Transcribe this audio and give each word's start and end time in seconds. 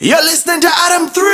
You're 0.00 0.22
listening 0.22 0.60
to 0.60 0.70
Adam 0.72 1.08
3! 1.08 1.24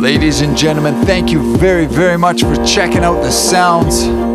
Ladies 0.00 0.40
and 0.40 0.56
gentlemen, 0.56 0.94
thank 1.04 1.30
you 1.30 1.54
very, 1.58 1.84
very 1.84 2.16
much 2.16 2.42
for 2.42 2.56
checking 2.64 3.04
out 3.04 3.20
the 3.20 3.30
sounds 3.30 4.27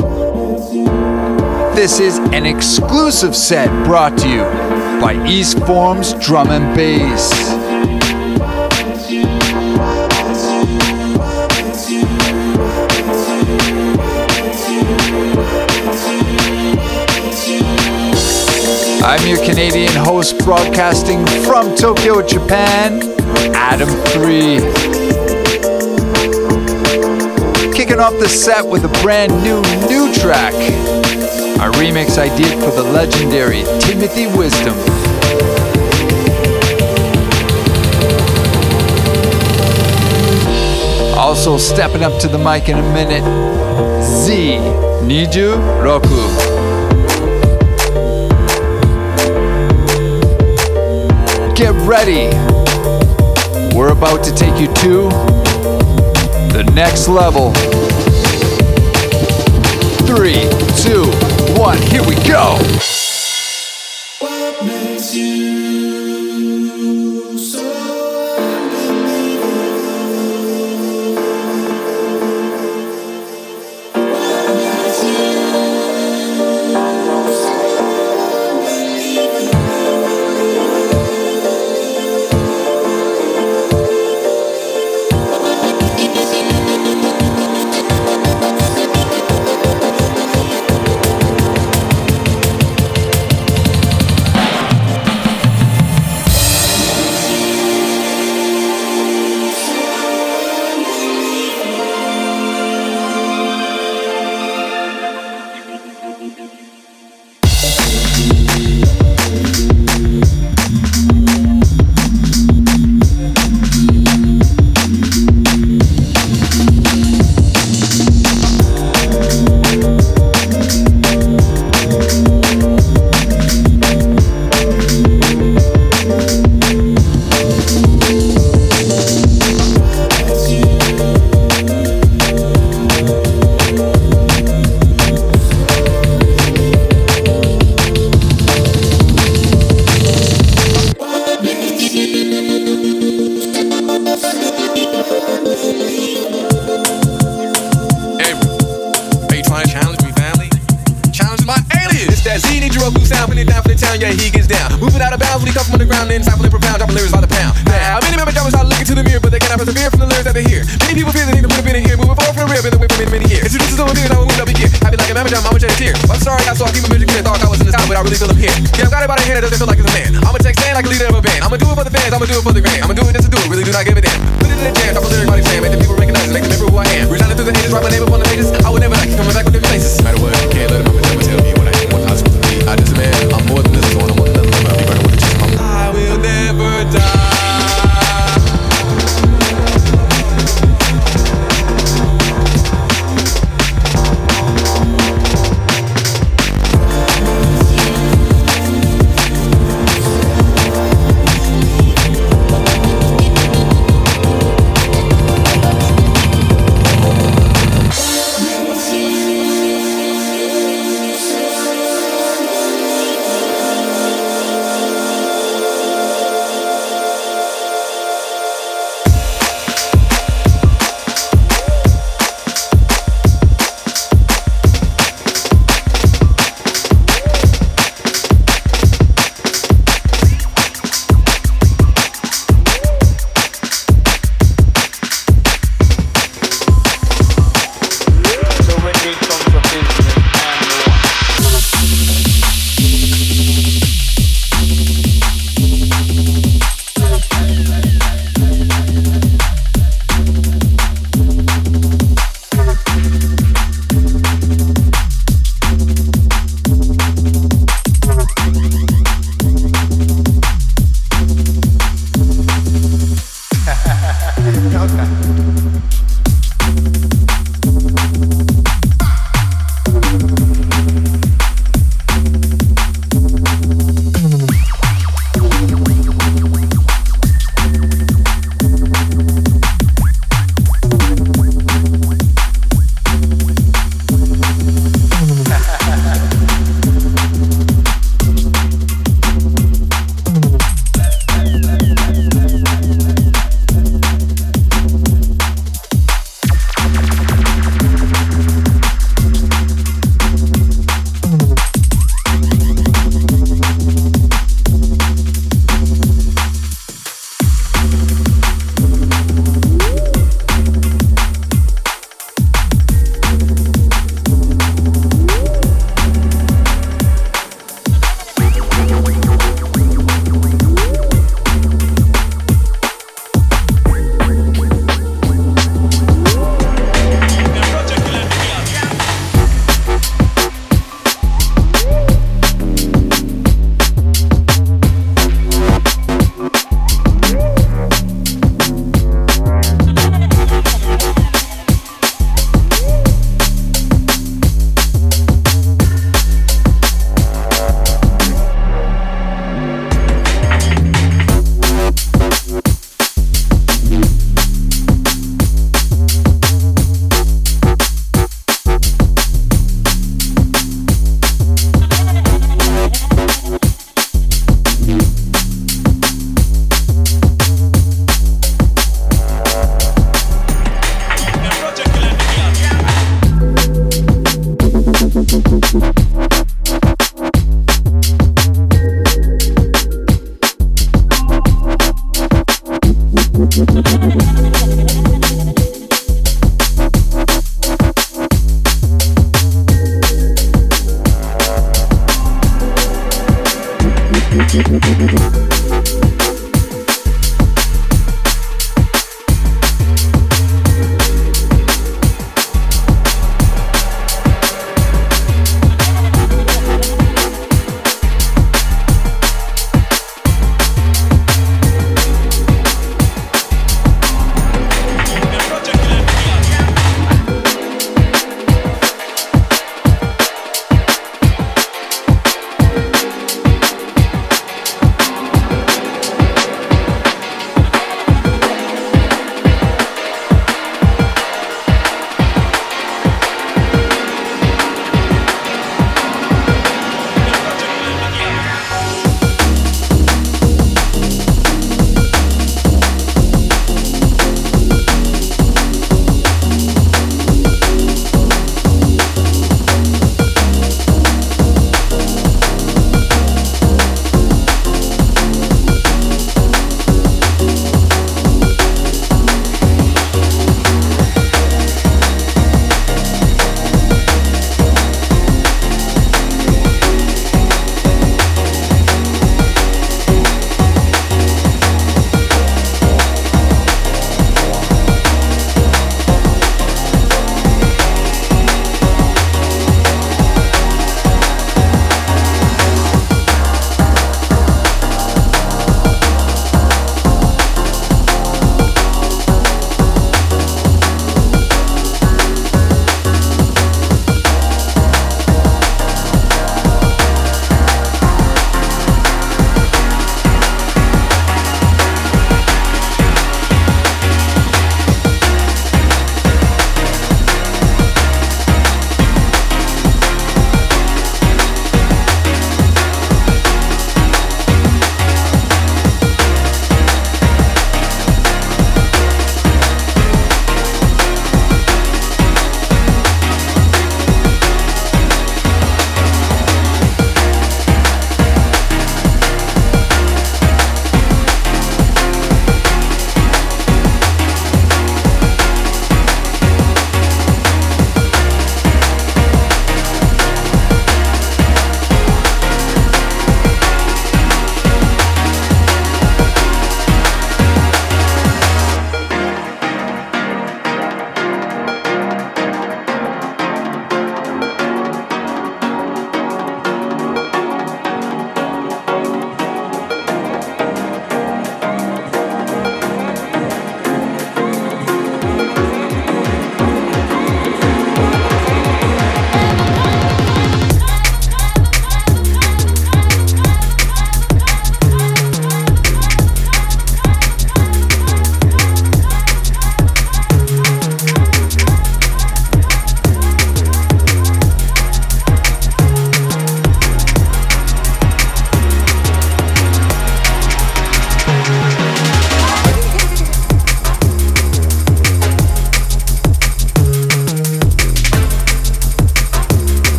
this 1.76 2.00
is 2.00 2.20
an 2.20 2.46
exclusive 2.46 3.36
set 3.36 3.68
brought 3.84 4.16
to 4.20 4.30
you 4.30 4.44
by 5.02 5.20
East 5.28 5.58
Forms 5.66 6.14
Drum 6.24 6.50
and 6.52 6.76
Bass. 6.76 7.32
I'm 19.04 19.28
your 19.28 19.44
Canadian 19.44 19.94
host 19.94 20.38
broadcasting 20.46 21.26
from 21.44 21.76
Tokyo, 21.76 22.22
Japan, 22.22 23.02
Adam 23.56 23.90
3. 24.14 24.60
Kicking 27.74 28.00
off 28.00 28.14
the 28.20 28.30
set 28.30 28.64
with 28.64 28.86
a 28.86 29.00
brand 29.02 29.34
new 29.44 29.60
new 29.90 30.14
track 30.14 30.54
a 31.64 31.72
remix 31.78 32.18
I 32.18 32.28
did 32.36 32.60
for 32.62 32.72
the 32.72 32.84
legendary 32.84 33.64
Timothy 33.80 34.28
Wisdom. 34.28 34.74
Also 41.18 41.58
stepping 41.58 42.04
up 42.04 42.20
to 42.20 42.28
the 42.28 42.38
mic 42.38 42.68
in 42.68 42.78
a 42.78 42.94
minute, 42.94 43.24
Z 44.04 44.58
Niju 45.08 45.56
Roku. 45.82 46.28
Get 51.56 51.74
ready. 51.88 52.28
We're 53.74 53.94
about 53.94 54.22
to 54.26 54.36
take 54.36 54.60
you 54.60 54.68
to 54.68 55.10
the 56.52 56.70
next 56.76 57.08
level. 57.08 57.54
Three, 60.06 60.53
one. 61.64 61.82
Here 61.84 62.04
we 62.04 62.16
go. 62.28 62.93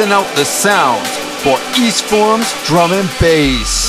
Out 0.00 0.34
the 0.34 0.46
sound 0.46 1.06
for 1.42 1.58
East 1.78 2.04
Forms 2.06 2.54
drum 2.64 2.92
and 2.92 3.08
bass. 3.20 3.79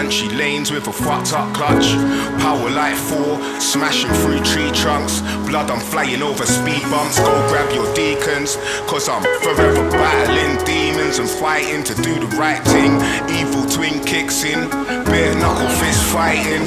Country 0.00 0.30
lanes 0.30 0.72
with 0.72 0.86
a 0.88 0.92
fucked 0.92 1.34
up 1.34 1.52
clutch. 1.54 1.92
Power 2.40 2.70
like 2.70 2.96
four, 2.96 3.38
smashing 3.60 4.10
through 4.20 4.40
tree 4.42 4.70
trunks. 4.72 5.20
Blood, 5.46 5.70
I'm 5.70 5.78
flying 5.78 6.22
over 6.22 6.46
speed 6.46 6.80
bumps. 6.84 7.18
Go 7.18 7.32
grab 7.50 7.70
your 7.74 7.92
deacons, 7.92 8.56
cause 8.88 9.10
I'm 9.10 9.22
forever 9.42 9.90
battling 9.90 10.56
demons 10.64 11.18
and 11.18 11.28
fighting 11.28 11.84
to 11.84 11.94
do 11.96 12.14
the 12.18 12.30
right 12.38 12.64
thing. 12.64 12.92
Evil 13.28 13.68
twin 13.68 14.02
kicks 14.02 14.42
in, 14.42 14.70
bare 15.04 15.34
knuckle 15.34 15.68
fist 15.68 16.02
fighting. 16.04 16.64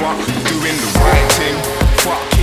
Fuck 0.00 0.18
doing 0.50 0.76
the 0.82 0.90
right 0.98 1.32
thing. 1.38 1.81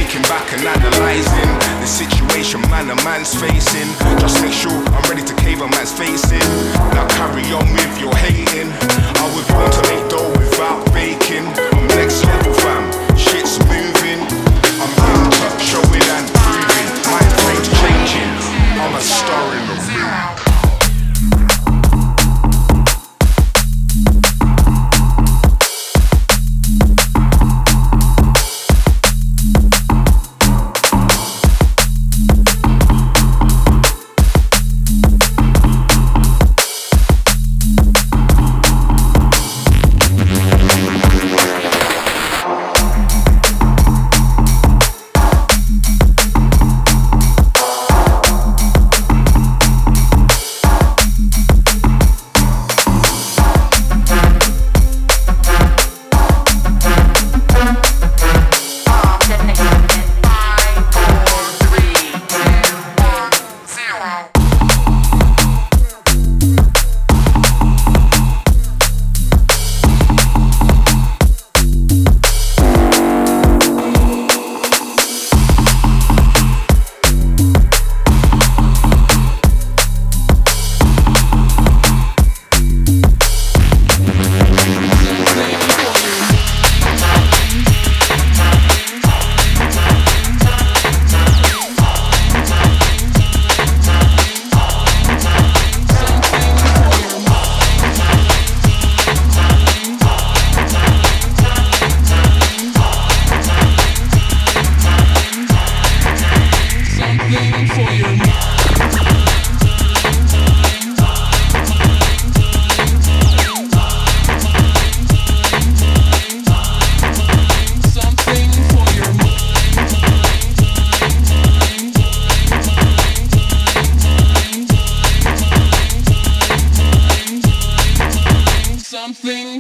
Kicking 0.10 0.24
back 0.24 0.52
and 0.54 0.65
analyzing 0.65 1.54
the 1.80 1.86
situation 1.86 2.62
man 2.62 2.89
a 2.89 2.95
man's 3.06 3.36
facing. 3.36 3.86
Just 4.17 4.41
make 4.41 4.54
sure 4.54 4.74
I'm 4.74 5.08
ready 5.08 5.22
to 5.22 5.36
cave 5.36 5.62
a 5.62 5.67
man's 5.67 5.91
face 5.91 6.32
in. 6.32 6.50
Now 6.98 7.06
carry 7.10 7.45
on 7.54 7.72
with 7.74 8.02
your 8.02 8.15
hating. 8.15 8.74
I 8.74 9.30
was 9.38 9.45
born 9.54 9.69
to 9.69 9.82
make 9.86 10.10
dough 10.10 10.32
without 10.32 10.82
baking. 10.95 11.45
I'm 11.78 11.86
next 11.93 12.26
level 12.26 12.54
fam, 12.54 12.89
shit's 13.19 13.60
moving. 13.69 14.26
I'm 14.82 14.93
into 15.13 15.45
showing 15.62 16.02
and 16.02 16.26
proving. 16.41 16.89
Mind 17.13 17.32
frame's 17.45 17.69
changing. 17.78 18.34
I'm 18.82 18.95
a 18.95 19.02
star 19.02 19.54
in 19.54 19.67
the 19.67 19.78
room. 19.93 20.48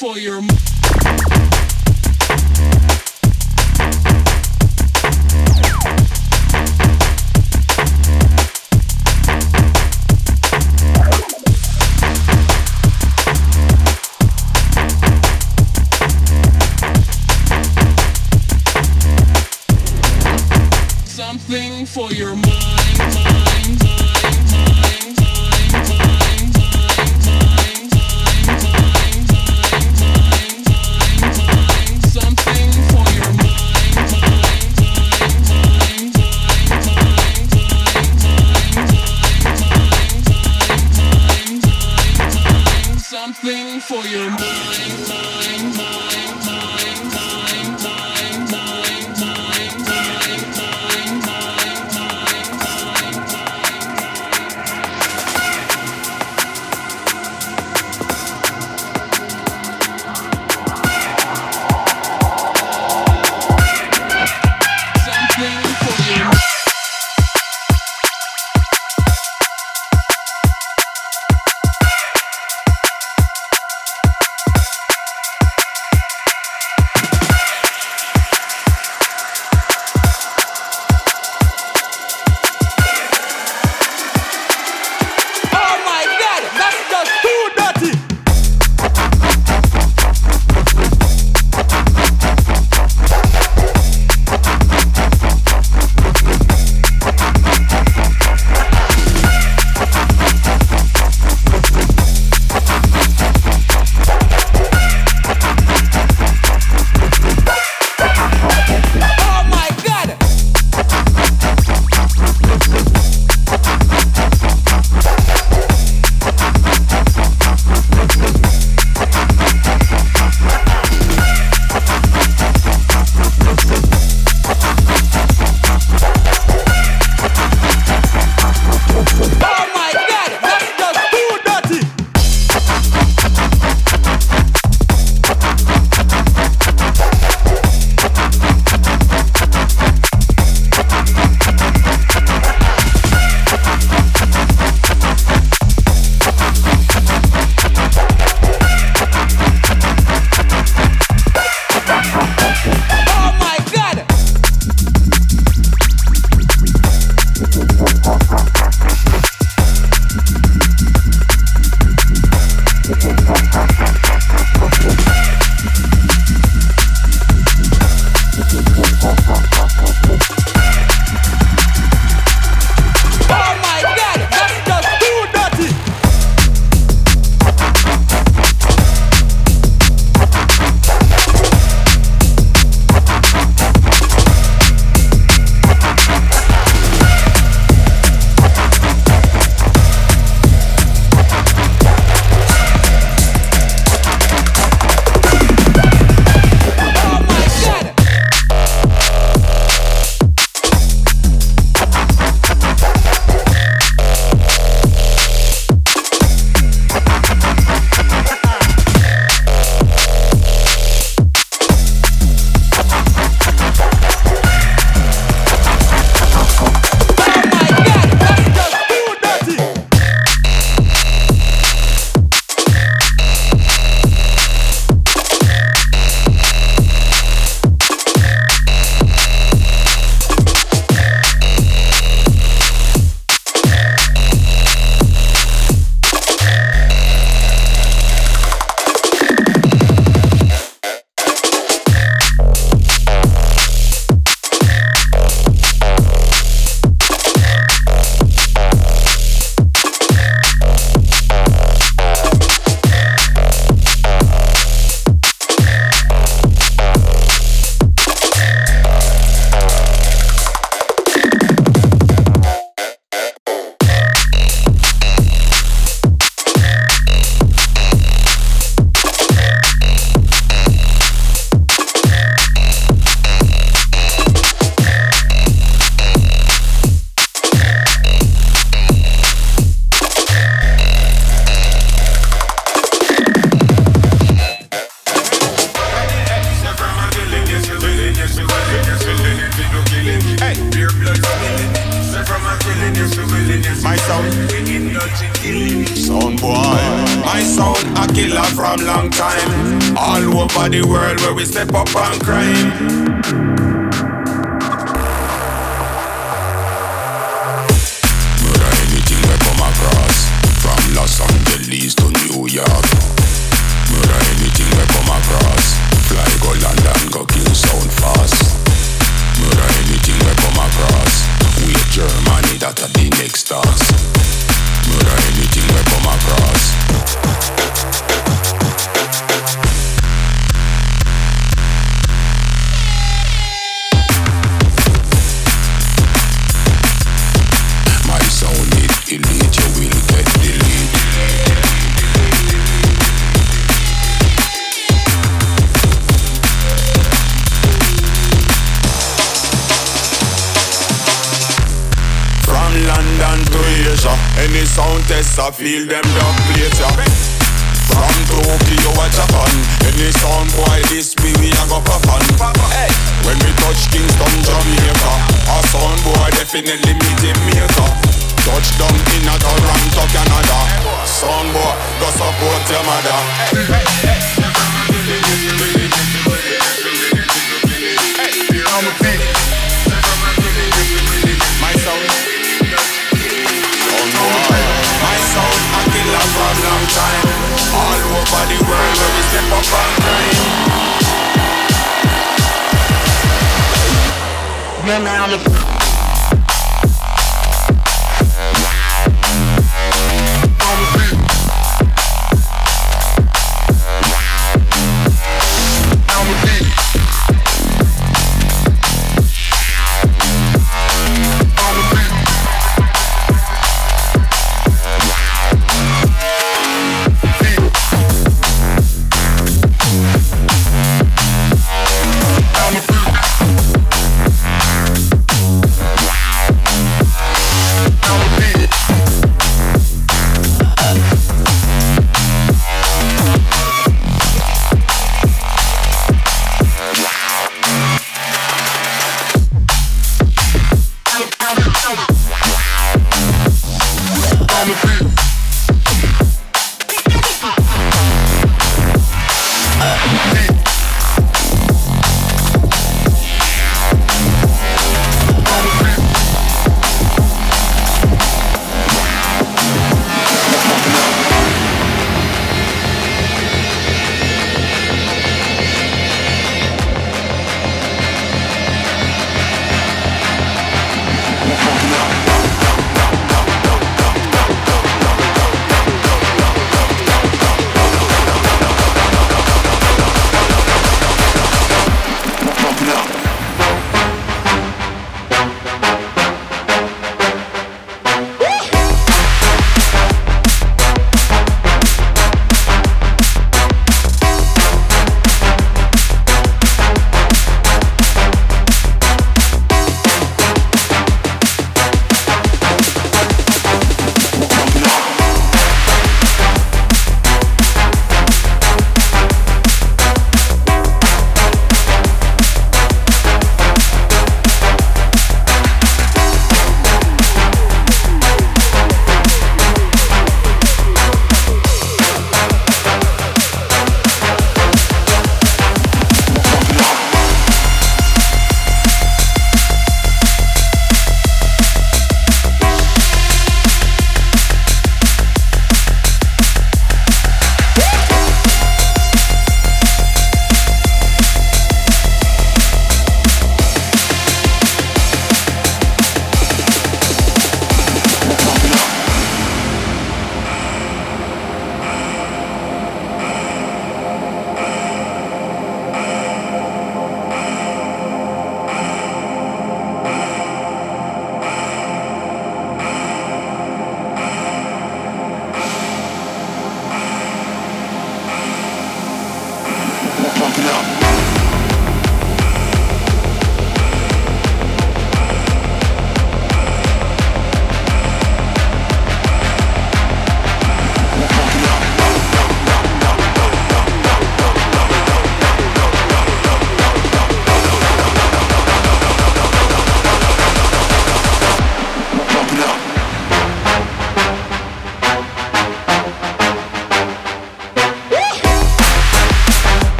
for 0.00 0.16
your. 0.18 0.59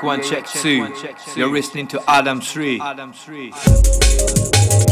Check 0.00 0.06
one, 0.06 0.22
check 0.22 0.46
two. 0.46 0.88
You're 1.36 1.52
listening 1.52 1.86
to 1.88 2.02
Adam 2.08 2.40
3. 2.40 2.80
Ladies 2.80 4.80
and 4.80 4.89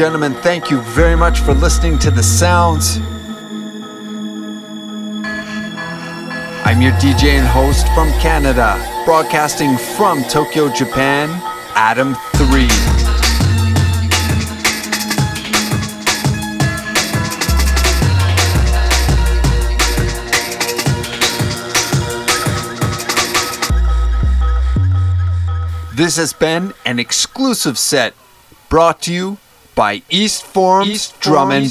gentlemen, 0.00 0.32
thank 0.32 0.70
you 0.70 0.80
very 0.80 1.14
much 1.14 1.40
for 1.40 1.52
listening 1.52 1.98
to 1.98 2.10
the 2.10 2.22
sounds. 2.22 2.96
I'm 6.64 6.80
your 6.80 6.92
DJ 6.92 7.32
and 7.38 7.46
host 7.46 7.86
from 7.88 8.10
Canada, 8.12 8.82
broadcasting 9.04 9.76
from 9.76 10.24
Tokyo, 10.24 10.70
Japan, 10.70 11.28
Adam 11.74 12.14
3. 12.36 12.66
This 25.94 26.16
has 26.16 26.32
been 26.32 26.72
an 26.86 26.98
exclusive 26.98 27.76
set 27.76 28.14
brought 28.70 29.02
to 29.02 29.12
you 29.12 29.36
by 29.80 30.02
East 30.10 30.44
Forms 30.44 31.14
Drum 31.20 31.50
and 31.52 31.64